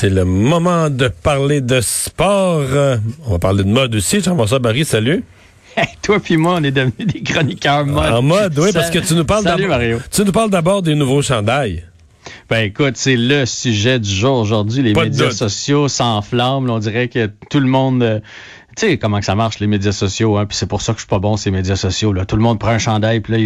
[0.00, 2.60] C'est le moment de parler de sport.
[2.60, 4.20] Euh, On va parler de mode aussi.
[4.20, 5.24] Jean-François Barry, salut.
[5.76, 8.12] Hey, toi puis moi, on est devenus des chroniqueurs mode.
[8.12, 10.00] En mode, oui, parce que tu nous parles d'abord-.
[10.08, 11.82] Tu nous parles d'abord des nouveaux chandails.
[12.48, 14.84] Ben écoute, c'est le sujet du jour aujourd'hui.
[14.84, 16.72] Les Pas médias sociaux s'enflamment.
[16.72, 18.22] On dirait que tout le monde...
[18.78, 20.36] tu sais comment que ça marche, les médias sociaux.
[20.36, 20.46] Hein?
[20.46, 22.12] Puis c'est pour ça que je suis pas bon, ces médias sociaux.
[22.12, 22.24] Là.
[22.24, 23.38] Tout le monde prend un chandail, puis là,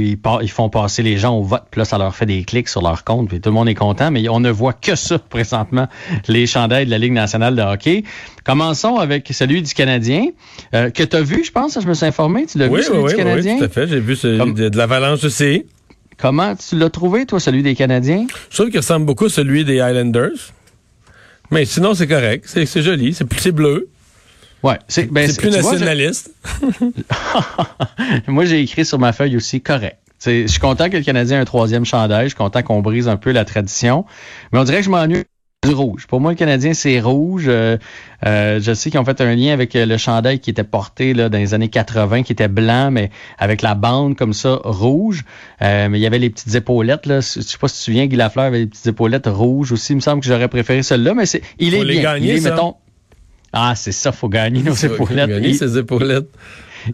[0.42, 1.64] ils, font passer les gens au vote.
[1.70, 3.28] Puis là, ça leur fait des clics sur leur compte.
[3.28, 4.10] Puis tout le monde est content.
[4.10, 5.88] Mais on ne voit que ça, présentement,
[6.28, 8.04] les chandails de la Ligue nationale de hockey.
[8.44, 10.26] Commençons avec celui du Canadien,
[10.74, 11.78] euh, que tu as vu, je pense.
[11.80, 12.46] Je me suis informé.
[12.46, 13.58] Tu l'as Oui, vu, oui, celui oui, du oui, Canadien?
[13.58, 13.86] tout à fait.
[13.88, 15.64] J'ai vu celui Comme- de, de l'Avalanche aussi.
[16.18, 18.26] Comment tu l'as trouvé, toi, celui des Canadiens?
[18.50, 20.52] Je trouve qu'il ressemble beaucoup à celui des Highlanders.
[21.50, 22.44] Mais sinon, c'est correct.
[22.46, 23.14] C'est joli.
[23.14, 23.88] C'est plus- c'est bleu.
[24.62, 26.30] Ouais, c'est ben, c'est plus tu vois, nationaliste.
[28.28, 29.98] Moi, j'ai écrit sur ma feuille aussi correct.
[30.24, 32.24] Je suis content que le Canadien ait un troisième chandail.
[32.26, 34.04] Je suis content qu'on brise un peu la tradition.
[34.52, 35.24] Mais on dirait que je m'ennuie
[35.64, 36.06] du rouge.
[36.06, 37.46] Pour moi, le Canadien, c'est rouge.
[37.48, 37.76] Euh,
[38.24, 41.12] euh, je sais qu'ils ont fait un lien avec euh, le chandail qui était porté
[41.12, 45.24] là, dans les années 80, qui était blanc, mais avec la bande comme ça, rouge.
[45.60, 47.06] Euh, mais il y avait les petites épaulettes.
[47.06, 47.20] Là.
[47.20, 49.92] Je sais pas si tu te souviens, Guy Lafleur avait les petites épaulettes rouges aussi.
[49.92, 52.02] Il me semble que j'aurais préféré celle-là, mais c'est, il Faut est les bien.
[52.02, 52.50] gagner, il est, ça.
[52.50, 52.74] mettons,
[53.52, 55.28] ah, c'est ça, faut gagner nos épaulettes.
[55.28, 56.28] gagner Il- ses épaulettes.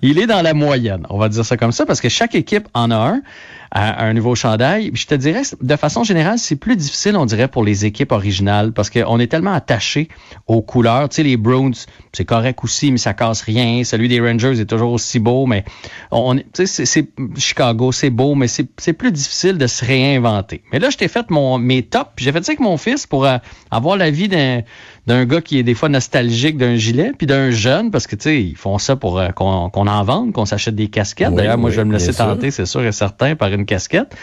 [0.03, 2.69] il est dans la moyenne, on va dire ça comme ça, parce que chaque équipe
[2.75, 3.23] en a un
[3.71, 4.91] à un nouveau chandail.
[4.95, 8.73] Je te dirais, de façon générale, c'est plus difficile, on dirait, pour les équipes originales,
[8.73, 10.09] parce qu'on est tellement attaché
[10.47, 11.09] aux couleurs.
[11.09, 11.75] Tu sais, les Browns,
[12.13, 13.83] c'est correct aussi, mais ça casse rien.
[13.85, 15.65] Celui des Rangers est toujours aussi beau, mais
[16.11, 20.63] on, tu sais, c'est- Chicago, c'est beau, mais c'est c'est plus difficile de se réinventer.
[20.73, 23.27] Mais là, je t'ai fait mon mes tops, j'ai fait ça avec mon fils pour
[23.27, 23.39] euh,
[23.71, 24.63] avoir l'avis d'un
[25.07, 28.25] d'un gars qui est des fois nostalgique d'un gilet, puis d'un jeune, parce que, tu
[28.25, 31.29] sais, ils font ça pour euh, qu'on qu'on en vende, qu'on s'achète des casquettes.
[31.31, 33.58] Oui, D'ailleurs, moi, oui, je vais me laisser tenter, c'est sûr et certain, par une
[33.65, 34.15] casquette.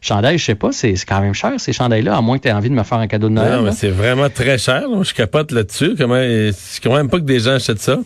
[0.00, 2.52] Chandail, je sais pas, c'est quand même cher, ces chandails-là, à moins que tu aies
[2.52, 3.52] envie de me faire un cadeau de Noël.
[3.56, 4.82] Non, mais c'est vraiment très cher.
[4.88, 5.02] là.
[5.02, 5.94] Je capote là-dessus.
[5.96, 7.96] Comment, je comprends même pas que des gens achètent ça.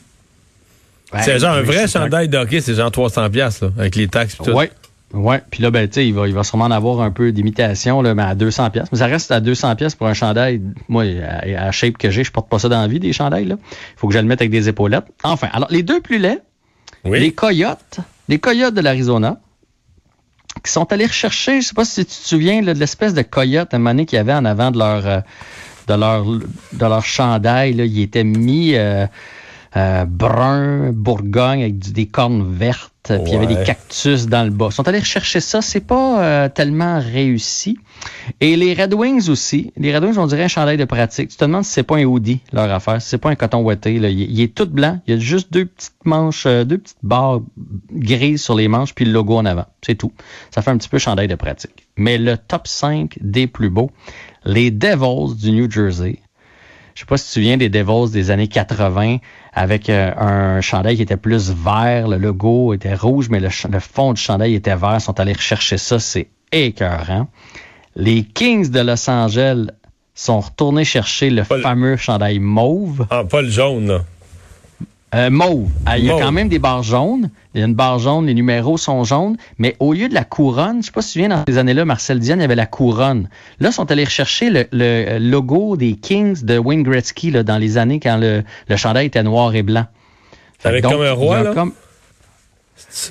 [1.13, 4.35] Ouais, c'est genre un vrai chandail de hockey, c'est genre 300 pièces avec les taxes
[4.41, 4.51] et tout.
[4.53, 4.71] Ouais.
[5.15, 7.33] Ouais, puis là ben tu sais, il va il va sûrement en avoir un peu
[7.33, 8.89] d'imitation là, mais à 200 pièces.
[8.93, 10.61] Mais ça reste à 200 pièces pour un chandail.
[10.89, 13.15] Moi à, à la shape que j'ai, je porte pas ça dans la vie des
[13.15, 13.55] chandails là.
[13.59, 15.07] Il faut que je le mette avec des épaulettes.
[15.25, 16.41] Enfin, alors les deux plus laids,
[17.07, 17.21] Oui.
[17.21, 19.41] les Coyotes, les Coyotes de l'Arizona,
[20.63, 23.73] qui sont allés rechercher, je sais pas si tu te souviens de l'espèce de coyote
[23.73, 25.21] à un qu'il y avait en avant de leur euh,
[25.87, 27.73] de leur de leur chandail.
[27.75, 29.07] Là, il était mis euh,
[29.77, 34.51] euh, brun, Bourgogne avec des cornes vertes, puis il y avait des cactus dans le
[34.51, 34.69] bas.
[34.71, 37.79] Ils sont allés rechercher ça, c'est pas euh, tellement réussi.
[38.41, 39.73] Et les Red Wings aussi.
[39.77, 41.31] Les Red Wings, on dirait un chandail de pratique.
[41.31, 43.63] Tu te demandes si c'est pas un hoodie, leur affaire, si c'est pas un coton
[43.63, 43.99] ouaté.
[43.99, 44.09] Là.
[44.09, 45.01] Il, il est tout blanc.
[45.07, 47.41] Il y a juste deux petites manches, euh, deux petites barres
[47.91, 49.67] grises sur les manches, puis le logo en avant.
[49.83, 50.13] C'est tout.
[50.51, 51.89] Ça fait un petit peu chandail de pratique.
[51.97, 53.91] Mais le top 5 des plus beaux,
[54.45, 56.21] les Devils du New Jersey.
[56.99, 59.19] Je sais pas si tu te souviens des Devils des années 80
[59.53, 64.15] avec euh, un chandail qui était plus vert, le logo était rouge, mais le, fond
[64.15, 64.97] du chandail était vert.
[64.97, 67.29] Ils sont allés rechercher ça, c'est écœurant.
[67.95, 69.69] Les Kings de Los Angeles
[70.13, 73.07] sont retournés chercher le- fameux chandail mauve.
[73.11, 74.01] Ah, pas le jaune, là.
[75.15, 75.71] Euh, mauve.
[75.87, 76.23] Ah, Il y a Mauve.
[76.23, 77.31] quand même des barres jaunes.
[77.55, 80.25] Il y a une barre jaune, les numéros sont jaunes, mais au lieu de la
[80.25, 82.45] couronne, je sais pas si tu te souviens, dans ces années-là, Marcel Diane, il y
[82.45, 83.29] avait la couronne.
[83.59, 87.57] Là, ils sont allés rechercher le, le logo des Kings de Wayne Gretzky là, dans
[87.57, 89.87] les années quand le, le chandail était noir et blanc.
[90.63, 91.55] Avec donc, comme un roi, là?
[91.55, 91.73] comme-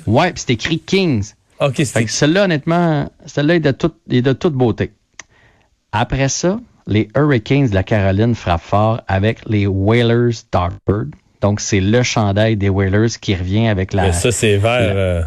[0.06, 1.32] Ouais, puis c'est écrit Kings.
[1.60, 4.92] OK, c'est celle-là, honnêtement, celle-là est de toute, est de toute beauté.
[5.90, 11.06] Après ça, les Hurricanes de la Caroline frappent fort avec les Whalers Dartford.
[11.40, 14.02] Donc, c'est le chandail des Whalers qui revient avec la...
[14.08, 14.78] Mais ça, c'est vert.
[14.80, 15.22] euh,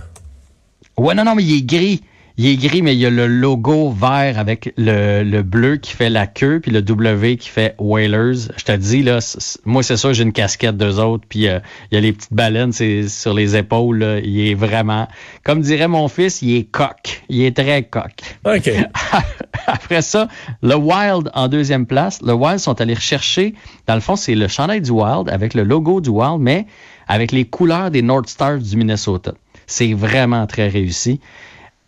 [0.98, 2.04] Ouais, non, non, mais il est gris.
[2.42, 5.92] Il est gris, mais il y a le logo vert avec le, le bleu qui
[5.92, 8.50] fait la queue, puis le W qui fait Whalers.
[8.58, 9.20] Je te dis, là,
[9.64, 11.60] moi, c'est sûr, j'ai une casquette d'eux autres, puis euh,
[11.92, 14.00] il y a les petites baleines sur les épaules.
[14.00, 14.20] là.
[14.22, 15.08] Il est vraiment,
[15.44, 17.22] comme dirait mon fils, il est coq.
[17.30, 18.12] Il est très coq.
[18.44, 18.72] OK.
[19.68, 20.28] Après ça,
[20.64, 22.24] le Wild en deuxième place.
[22.24, 23.54] Le Wild sont allés rechercher,
[23.86, 26.66] dans le fond, c'est le chandail du Wild avec le logo du Wild, mais
[27.08, 29.34] avec les couleurs des North Stars du Minnesota.
[29.68, 31.20] C'est vraiment très réussi.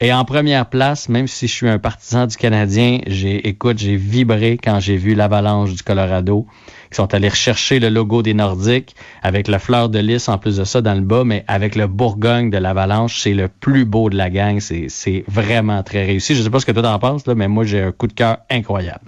[0.04, 3.96] Et en première place, même si je suis un partisan du Canadien, j'ai, écoute, j'ai
[3.96, 6.46] vibré quand j'ai vu l'Avalanche du Colorado
[6.92, 10.58] qui sont allés rechercher le logo des Nordiques avec la fleur de lys en plus
[10.58, 14.10] de ça dans le bas, mais avec le Bourgogne de l'Avalanche, c'est le plus beau
[14.10, 14.60] de la gang.
[14.60, 16.36] C'est, c'est vraiment très réussi.
[16.36, 18.14] Je sais pas ce que toi en penses, là, mais moi, j'ai un coup de
[18.14, 19.06] cœur incroyable.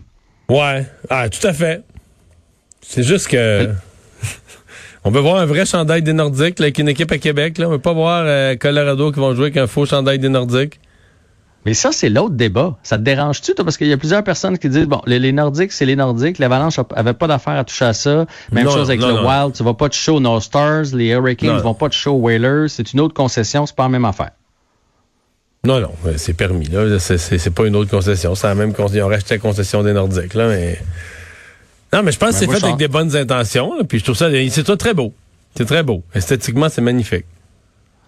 [0.47, 1.83] Ouais, ah, tout à fait.
[2.79, 3.69] C'est juste que...
[5.03, 7.57] On veut voir un vrai chandail des Nordiques là, avec une équipe à Québec.
[7.57, 7.67] Là.
[7.67, 10.79] On veut pas voir euh, Colorado qui vont jouer avec un faux chandail des Nordiques.
[11.65, 12.77] Mais ça, c'est l'autre débat.
[12.83, 13.65] Ça te dérange-tu, toi?
[13.65, 16.37] Parce qu'il y a plusieurs personnes qui disent, bon, les, Nordiques, c'est les Nordiques.
[16.37, 18.27] L'Avalanche avait pas d'affaire à toucher à ça.
[18.51, 19.53] Même chose avec le Wild.
[19.53, 20.93] Tu vas pas te show No Stars.
[20.93, 22.69] Les Hurricanes vont pas te show Whalers.
[22.69, 23.65] C'est une autre concession.
[23.65, 24.31] C'est pas la même affaire.
[25.63, 25.91] Non, non.
[26.17, 26.67] C'est permis.
[26.67, 26.99] là.
[26.99, 28.35] C'est pas une autre concession.
[28.35, 28.99] C'est la même concession.
[28.99, 30.35] Ils ont racheté la concession des Nordiques.
[30.35, 30.79] Là, mais...
[31.91, 33.71] Non, mais je pense que c'est fait avec des bonnes intentions.
[33.89, 34.29] puis je trouve ça...
[34.49, 35.13] C'est très beau.
[35.57, 36.03] C'est très beau.
[36.13, 37.25] Esthétiquement, c'est magnifique.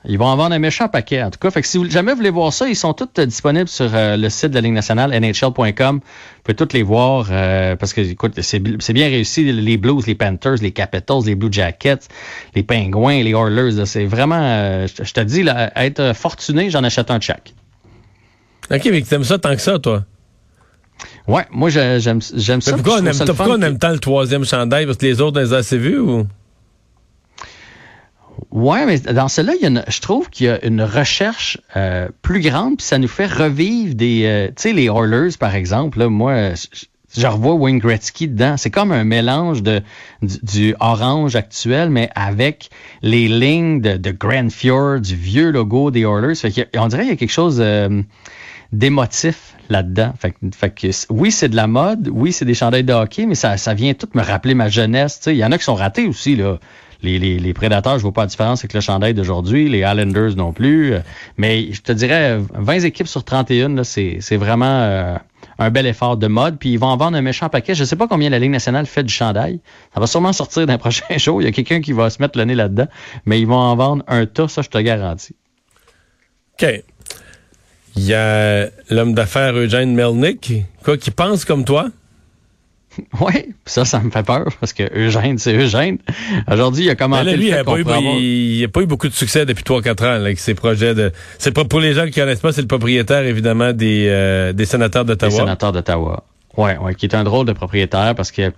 [0.06, 1.52] Ils vont en vendre un méchant paquet, en tout cas.
[1.52, 3.90] Fait que si vous jamais vous voulez voir ça, ils sont tous euh, disponibles sur
[3.94, 5.96] euh, le site de la Ligue nationale, nhl.com.
[5.98, 6.02] Vous
[6.44, 9.52] pouvez tous les voir euh, parce que, écoute, c'est bien réussi.
[9.52, 12.08] Les Blues, les Panthers, les Capitals, les Blue Jackets,
[12.56, 13.86] les Penguins, les Oilers.
[13.86, 17.54] C'est vraiment, je te dis, là, être fortuné, j'en achète un de chaque.
[18.72, 20.04] OK, mais tu aimes ça tant que ça, toi?
[21.28, 22.74] Ouais, moi, j'aime ça.
[22.74, 24.86] Pourquoi, on aime, pourquoi on aime tant le troisième chandail?
[24.86, 26.28] Parce que les autres, on les a assez vus ou?
[28.52, 32.78] Ouais, mais dans cela, il je trouve qu'il y a une recherche euh, plus grande,
[32.78, 36.00] puis ça nous fait revivre des, euh, tu sais, les Oilers par exemple.
[36.00, 36.52] Là, moi,
[37.16, 38.56] je, revois Wayne Gretzky dedans.
[38.58, 39.82] C'est comme un mélange de
[40.22, 42.70] du, orange actuel, mais avec
[43.02, 46.36] les lignes de, de Grand Fjord, du vieux logo des Oilers.
[46.36, 48.02] Fait on dirait qu'il y a quelque chose euh,
[48.72, 50.14] d'émotif là-dedans.
[50.18, 53.36] Fait, fait, que oui, c'est de la mode, oui, c'est des chandelles de hockey, mais
[53.36, 55.22] ça, ça vient tout me rappeler ma jeunesse.
[55.28, 56.60] Il y en a qui sont ratés aussi là
[57.04, 60.94] les, prédateurs, je vois pas la différence avec le chandail d'aujourd'hui, les Islanders non plus.
[61.38, 65.18] Mais je te dirais, 20 équipes sur 31, c'est vraiment euh,
[65.60, 66.58] un bel effort de mode.
[66.58, 67.76] Puis ils vont en vendre un méchant paquet.
[67.76, 69.60] Je sais pas combien la Ligue nationale fait du chandail.
[69.94, 71.42] Ça va sûrement sortir d'un prochain show.
[71.42, 72.88] Il y a quelqu'un qui va se mettre le nez là-dedans.
[73.26, 75.36] Mais ils vont en vendre un tas, ça, je te garantis.
[76.60, 76.84] OK.
[77.96, 80.54] Il y a l'homme d'affaires Eugène Melnick,
[80.84, 81.90] quoi, qui pense comme toi?
[83.22, 85.98] Oui, ça, ça me fait peur parce que Eugène, c'est Eugène.
[86.52, 89.64] Aujourd'hui, il a commenté là, lui, il n'a pas, pas, eu beaucoup de succès depuis
[89.64, 91.12] 3-4 ans avec ses projets de.
[91.38, 94.66] C'est pour les gens qui ne connaissent pas, c'est le propriétaire évidemment des, euh, des
[94.66, 95.32] sénateurs d'Ottawa.
[95.32, 96.24] Des sénateurs d'Ottawa.
[96.58, 98.52] Oui, ouais, qui est un drôle de propriétaire parce que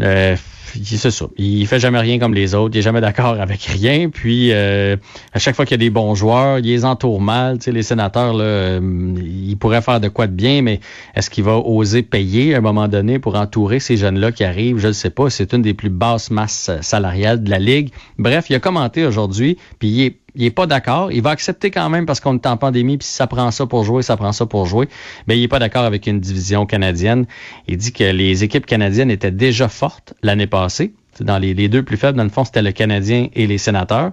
[0.00, 0.36] euh,
[0.84, 1.26] c'est ça.
[1.36, 2.74] Il fait jamais rien comme les autres.
[2.74, 4.10] Il est jamais d'accord avec rien.
[4.10, 4.96] Puis euh,
[5.32, 7.58] à chaque fois qu'il y a des bons joueurs, il les entoure mal.
[7.58, 10.80] Tu sais, les sénateurs, là, euh, ils pourraient faire de quoi de bien, mais
[11.14, 14.78] est-ce qu'il va oser payer à un moment donné pour entourer ces jeunes-là qui arrivent?
[14.78, 15.30] Je ne sais pas.
[15.30, 17.90] C'est une des plus basses masses salariales de la Ligue.
[18.18, 21.10] Bref, il a commenté aujourd'hui, puis il est il est pas d'accord.
[21.10, 23.66] Il va accepter quand même parce qu'on est en pandémie, puis si ça prend ça
[23.66, 24.88] pour jouer, ça prend ça pour jouer.
[25.26, 27.26] Mais il est pas d'accord avec une division canadienne.
[27.66, 30.92] Il dit que les équipes canadiennes étaient déjà fortes l'année passée.
[31.20, 34.12] Dans les, deux plus faibles, dans le fond, c'était le Canadien et les sénateurs.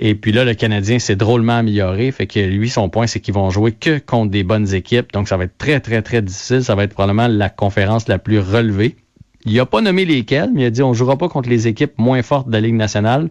[0.00, 2.10] Et puis là, le Canadien s'est drôlement amélioré.
[2.10, 5.12] Fait que lui, son point, c'est qu'ils vont jouer que contre des bonnes équipes.
[5.12, 6.64] Donc, ça va être très, très, très difficile.
[6.64, 8.96] Ça va être probablement la conférence la plus relevée.
[9.44, 11.92] Il a pas nommé lesquelles, mais il a dit on jouera pas contre les équipes
[11.98, 13.28] moins fortes de la Ligue nationale.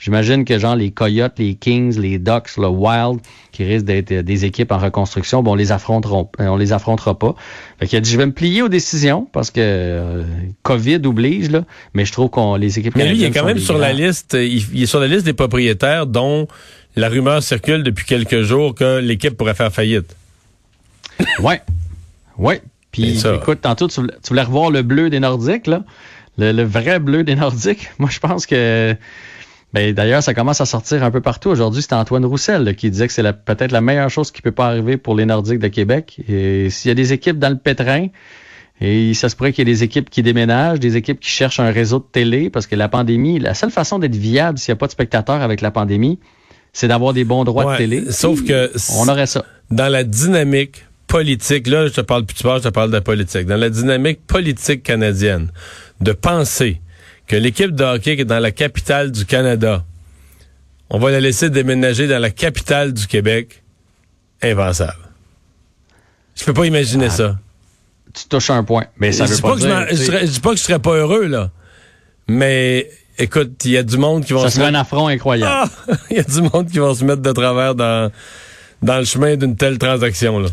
[0.00, 3.20] J'imagine que genre les Coyotes, les Kings, les Ducks, le Wild,
[3.52, 6.72] qui risquent d'être euh, des équipes en reconstruction, bon, on les affronteront, euh, on les
[6.72, 7.34] affrontera pas.
[7.78, 10.24] Fait qu'il a dit, je vais me plier aux décisions parce que euh,
[10.62, 12.96] Covid oblige là, mais je trouve qu'on les équipes.
[12.96, 14.32] Mais lui, il est quand même sur la liste.
[14.40, 16.48] Il, est sur la liste des propriétaires dont
[16.96, 20.16] la rumeur circule depuis quelques jours que l'équipe pourrait faire faillite.
[21.40, 21.60] ouais,
[22.38, 22.62] ouais.
[22.90, 25.84] Puis écoute, tantôt tu, voulais revoir le bleu des Nordiques là,
[26.38, 27.90] le, le vrai bleu des Nordiques.
[27.98, 28.96] Moi, je pense que
[29.72, 31.48] ben, D'ailleurs, ça commence à sortir un peu partout.
[31.48, 34.66] Aujourd'hui, c'est Antoine Roussel qui disait que c'est peut-être la meilleure chose qui peut pas
[34.66, 36.20] arriver pour les Nordiques de Québec.
[36.28, 38.08] Et s'il y a des équipes dans le pétrin,
[38.80, 41.60] et ça se pourrait qu'il y ait des équipes qui déménagent, des équipes qui cherchent
[41.60, 44.76] un réseau de télé, parce que la pandémie, la seule façon d'être viable s'il n'y
[44.76, 46.18] a pas de spectateurs avec la pandémie,
[46.72, 48.10] c'est d'avoir des bons droits de télé.
[48.10, 49.44] Sauf que on aurait ça.
[49.70, 53.00] Dans la dynamique politique, là, je te parle plus de sport, je te parle de
[53.00, 53.46] politique.
[53.46, 55.50] Dans la dynamique politique canadienne,
[56.00, 56.80] de penser
[57.30, 59.84] que l'équipe de hockey qui est dans la capitale du Canada,
[60.90, 63.62] on va la laisser déménager dans la capitale du Québec,
[64.42, 64.96] invincible.
[66.34, 67.38] Je peux pas imaginer ah, ça.
[68.12, 70.62] Tu touches un point, mais ça je veut pas, dire, je, dis pas que je
[70.64, 71.52] serais pas heureux là,
[72.26, 74.40] mais écoute, il y a du monde qui va.
[74.40, 75.70] Ça serait un affront incroyable.
[75.86, 75.94] Ah!
[76.10, 78.10] Il y a du monde qui va se mettre de travers dans
[78.82, 80.48] dans le chemin d'une telle transaction là.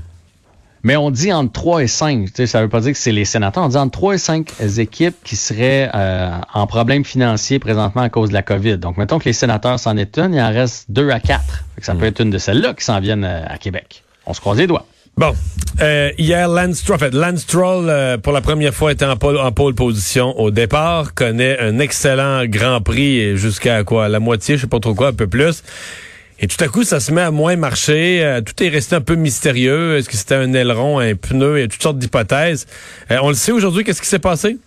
[0.83, 2.29] Mais on dit entre 3 et 5.
[2.45, 3.63] Ça ne veut pas dire que c'est les sénateurs.
[3.63, 8.09] On dit entre 3 et 5 équipes qui seraient euh, en problème financier présentement à
[8.09, 8.77] cause de la COVID.
[8.77, 11.43] Donc, mettons que les sénateurs s'en est une, il en reste 2 à 4.
[11.81, 12.03] Ça peut hmm.
[12.05, 14.03] être une de celles-là qui s'en viennent euh, à Québec.
[14.25, 14.85] on se croise les doigts.
[15.17, 15.33] Bon,
[15.81, 19.15] euh, hier, Lance Stroll, en fait, Lance Stroll, euh, pour la première fois, était en
[19.15, 24.57] pole, en pole position au départ, connaît un excellent Grand Prix jusqu'à quoi, la moitié,
[24.57, 25.63] je sais pas trop quoi, un peu plus.
[26.39, 28.23] Et tout à coup, ça se met à moins marcher.
[28.23, 29.97] Euh, tout est resté un peu mystérieux.
[29.97, 31.57] Est-ce que c'était un aileron, un pneu?
[31.57, 32.67] Il y a toutes sortes d'hypothèses.
[33.09, 34.57] Euh, on le sait aujourd'hui, qu'est-ce qui s'est passé?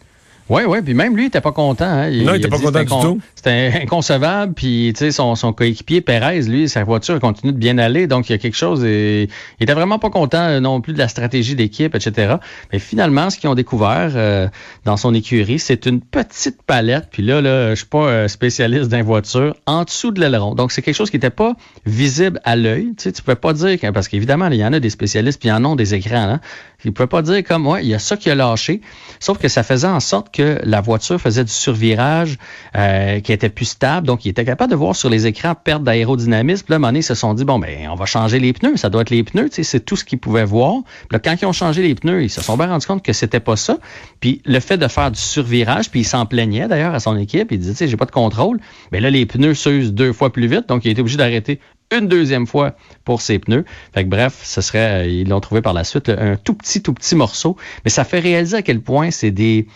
[0.51, 1.85] Oui, oui, puis même lui, il était pas content.
[1.85, 2.09] Hein.
[2.09, 3.21] Il, non, il était pas content du tout.
[3.37, 7.79] C'était inconcevable, puis tu sais, son, son coéquipier Perez, lui, sa voiture continue de bien
[7.79, 9.29] aller, donc il y a quelque chose, et,
[9.61, 12.35] il était vraiment pas content euh, non plus de la stratégie d'équipe, etc.
[12.73, 14.49] Mais finalement, ce qu'ils ont découvert euh,
[14.85, 18.89] dans son écurie, c'est une petite palette, puis là, là, je suis pas euh, spécialiste
[18.91, 20.57] d'un voiture, en dessous de l'aileron.
[20.57, 21.55] Donc c'est quelque chose qui était pas
[21.87, 22.89] visible à l'œil.
[22.97, 25.49] Tu sais, tu pouvais pas dire, parce qu'évidemment, il y en a des spécialistes, puis
[25.49, 26.29] il y en a des écrans.
[26.29, 26.41] Hein.
[26.85, 28.81] Il pouvait pas dire comme, ouais, il y a ça qui a lâché,
[29.19, 32.39] sauf que ça faisait en sorte que la voiture faisait du survirage
[32.77, 34.07] euh, qui était plus stable.
[34.07, 36.67] Donc, il était capable de voir sur les écrans perte d'aérodynamisme.
[36.69, 38.77] Là, à un moment ils se sont dit, bon, ben, on va changer les pneus.
[38.77, 39.51] Ça doit être les pneus.
[39.51, 40.83] C'est tout ce qu'ils pouvaient voir.
[40.83, 43.13] Puis là, quand ils ont changé les pneus, ils se sont bien rendus compte que
[43.13, 43.79] c'était pas ça.
[44.21, 47.53] Puis le fait de faire du survirage, puis il s'en plaignait d'ailleurs à son équipe.
[47.53, 48.61] Il disait, tu sais, j'ai pas de contrôle.
[48.93, 50.69] Mais là, les pneus s'usent deux fois plus vite.
[50.69, 51.61] Donc, il était obligé d'arrêter
[51.91, 53.65] une deuxième fois pour ses pneus.
[53.95, 56.83] Fait que bref, ce serait, euh, ils l'ont trouvé par la suite, un tout petit,
[56.83, 57.57] tout petit morceau.
[57.85, 59.67] Mais ça fait réaliser à quel point c'est des,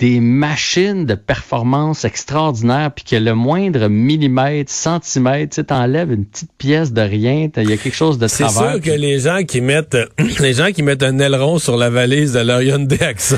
[0.00, 6.50] des machines de performance extraordinaires, puis que le moindre millimètre, centimètre, tu t'enlèves une petite
[6.56, 9.60] pièce de rien, il y a quelque chose de C'est sûr que les gens qui
[9.60, 9.98] mettent
[10.40, 13.36] les gens qui mettent un aileron sur la valise de leur Hyundai Accent,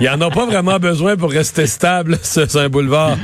[0.00, 3.18] ils en ont pas vraiment besoin pour rester stable sur un boulevard.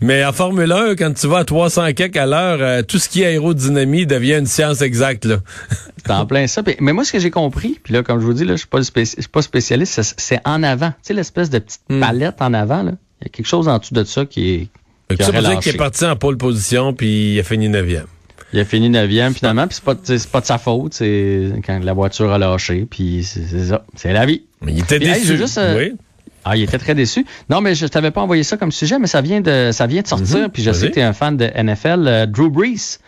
[0.00, 3.08] Mais en Formule 1, quand tu vas à 300 kek à l'heure, euh, tout ce
[3.08, 5.24] qui est aérodynamie devient une science exacte.
[5.24, 5.38] Là.
[6.08, 6.62] en plein ça.
[6.80, 8.66] Mais moi, ce que j'ai compris, puis là, comme je vous dis, là, je suis
[8.66, 10.90] pas, suis pas spécialiste, c'est en avant.
[10.90, 12.00] Tu sais, l'espèce de petite hmm.
[12.00, 12.92] palette en avant, là.
[13.20, 14.68] Il y a quelque chose en dessous de ça qui est.
[15.16, 18.04] Qui ça veut qu'il est parti en pole position, puis il a fini 9e.
[18.52, 21.92] Il a fini 9e finalement, puis c'est pas, pas de sa faute, c'est quand la
[21.92, 23.84] voiture a lâché, puis c'est ça.
[23.96, 24.42] C'est la vie.
[24.62, 25.40] Mais il était déçu.
[25.58, 25.92] Euh, oui.
[26.44, 27.26] Ah, il était très déçu.
[27.48, 30.02] Non, mais je t'avais pas envoyé ça comme sujet, mais ça vient de, ça vient
[30.02, 30.40] de sortir.
[30.40, 30.48] Mhm.
[30.50, 32.04] Puis je sais que tu es un fan de NFL.
[32.06, 32.98] Euh, Drew Brees,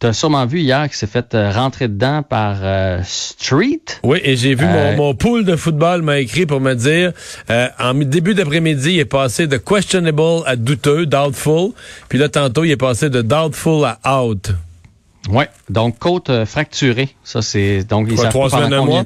[0.00, 3.80] tu as sûrement vu hier qu'il s'est fait euh, rentrer dedans par euh, Street.
[4.02, 7.12] Oui, et j'ai vu mon, mon pool de football m'a écrit pour me dire,
[7.78, 11.72] en début d'après-midi, il est passé de questionable à douteux, doubtful.
[12.08, 14.52] Puis là, tantôt, il est passé de doubtful à out.
[15.30, 17.10] Oui, donc côte fracturée.
[17.24, 19.04] Ça, c'est donc Quoi, trois semaines à mois?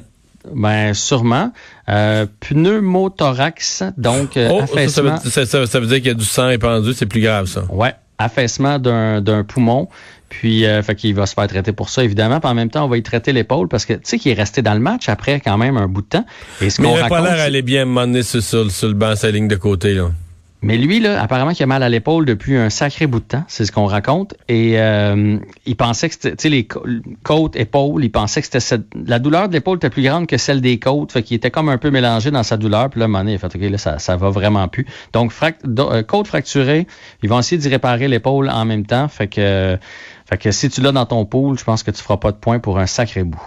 [0.51, 1.51] Ben, sûrement.
[1.89, 5.17] Euh, pneumothorax, donc euh, oh, affaissement.
[5.17, 7.65] Ça, ça, ça, veut dire qu'il y a du sang épandu, c'est plus grave, ça.
[7.69, 9.87] Ouais, affaissement d'un poumon.
[10.29, 12.39] Puis, euh, fait qu'il va se faire traiter pour ça, évidemment.
[12.39, 14.35] Puis en même temps, on va y traiter l'épaule parce que, tu sais, qu'il est
[14.35, 16.25] resté dans le match après quand même un bout de temps.
[16.59, 19.15] Et ce Mais il n'a pas l'air d'aller bien mener sur, sur, sur, le banc,
[19.15, 20.09] sa ligne de côté, là.
[20.63, 23.43] Mais lui, là, apparemment, il a mal à l'épaule depuis un sacré bout de temps,
[23.49, 24.33] c'est ce qu'on raconte.
[24.47, 29.49] Et euh, il pensait que c'était, les côtes, épaules, il pensait que c'était la douleur
[29.49, 31.91] de l'épaule était plus grande que celle des côtes, fait qu'il était comme un peu
[31.91, 32.89] mélangé dans sa douleur.
[32.89, 34.85] Puis là, à il fait, ok, là, ça, ça va vraiment plus.
[35.11, 36.87] Donc, euh, côte fracturée,
[37.21, 39.09] ils vont essayer d'y réparer l'épaule en même temps.
[39.09, 39.77] Fait que,
[40.29, 42.37] fait que si tu l'as dans ton pool, je pense que tu feras pas de
[42.37, 43.43] points pour un sacré bout.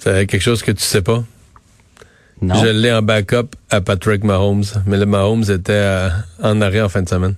[0.00, 1.22] C'est quelque chose que tu sais pas?
[2.42, 6.08] Je l'ai en backup à Patrick Mahomes, mais le Mahomes était euh,
[6.42, 7.36] en arrêt en fin de semaine.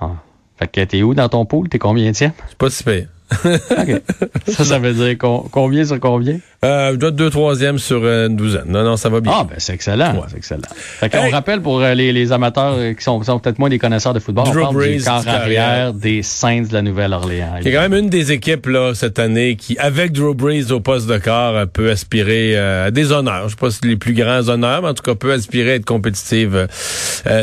[0.00, 0.10] Ah.
[0.58, 1.68] Fait que t'es où dans ton pool?
[1.68, 2.32] T'es combien tiens?
[2.48, 3.08] C'est pas si pire.
[4.46, 6.38] Ça, ça veut dire combien sur combien?
[6.64, 8.64] Euh, je dois être deux troisième sur une douzaine.
[8.66, 9.32] Non, non, ça va bien.
[9.34, 10.22] Ah, ben c'est excellent.
[10.28, 10.68] C'est excellent.
[10.74, 13.78] Fait qu'on rappelle pour euh, les, les, amateurs euh, qui sont, sont peut-être moins des
[13.78, 17.56] connaisseurs de football, Drew on parle du corps arrière des Saints de la Nouvelle-Orléans.
[17.60, 20.70] Il y a quand même une des équipes là cette année qui, avec Drew Brees
[20.70, 23.44] au poste de corps, euh, peut aspirer à des honneurs.
[23.44, 25.74] Je sais pas si les plus grands honneurs, mais en tout cas peut aspirer à
[25.76, 26.66] être compétitive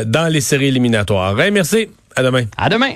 [0.06, 1.34] dans les séries éliminatoires.
[1.52, 1.88] merci.
[2.14, 2.44] À demain.
[2.56, 2.94] À demain.